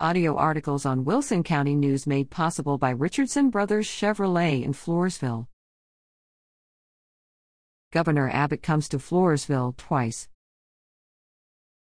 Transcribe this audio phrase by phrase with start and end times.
[0.00, 5.46] Audio articles on Wilson County News made possible by Richardson Brothers Chevrolet in Floresville.
[7.92, 10.28] Governor Abbott comes to Floresville twice.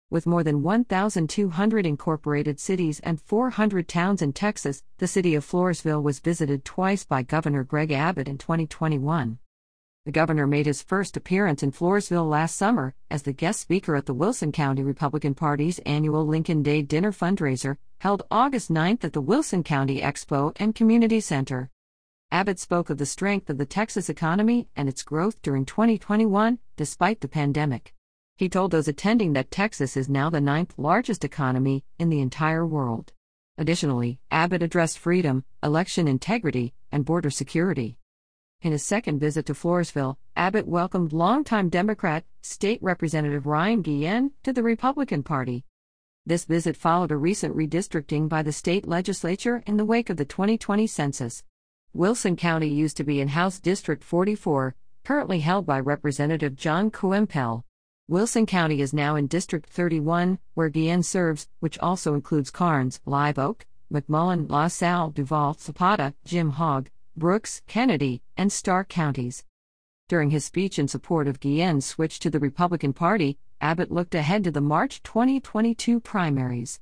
[0.10, 6.04] With more than 1,200 incorporated cities and 400 towns in Texas, the city of Floresville
[6.04, 9.40] was visited twice by Governor Greg Abbott in 2021.
[10.04, 14.06] The governor made his first appearance in Floresville last summer as the guest speaker at
[14.06, 19.22] the Wilson County Republican Party's annual Lincoln Day dinner fundraiser, held August 9th at the
[19.22, 21.70] Wilson County Expo and Community Center.
[22.32, 27.22] Abbott spoke of the strength of the Texas economy and its growth during 2021, despite
[27.22, 27.94] the pandemic.
[28.36, 32.66] He told those attending that Texas is now the ninth largest economy in the entire
[32.66, 33.14] world.
[33.56, 38.00] Additionally, Abbott addressed freedom, election integrity, and border security.
[38.64, 44.52] In his second visit to Floresville, Abbott welcomed longtime Democrat, State Representative Ryan Guillen to
[44.52, 45.66] the Republican Party.
[46.24, 50.26] This visit followed a recent redistricting by the state legislature in the wake of the
[50.26, 51.44] 2020 census.
[51.94, 57.64] Wilson County used to be in House District 44, currently held by Representative John Kuempel.
[58.08, 63.40] Wilson County is now in District 31, where Guillen serves, which also includes Karnes, Live
[63.40, 69.44] Oak, McMullen, La Salle, Duval, Zapata, Jim Hogg, Brooks, Kenedy, and Starr counties.
[70.12, 74.44] During his speech in support of Guillen's switch to the Republican Party, Abbott looked ahead
[74.44, 76.82] to the March 2022 primaries.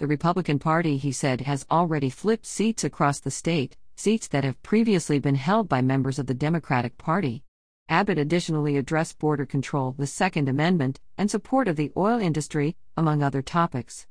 [0.00, 4.62] The Republican Party, he said, has already flipped seats across the state, seats that have
[4.62, 7.42] previously been held by members of the Democratic Party.
[7.88, 13.22] Abbott additionally addressed border control, the Second Amendment, and support of the oil industry, among
[13.22, 14.06] other topics.